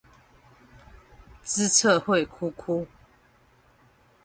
[1.45, 2.87] 資策會哭哭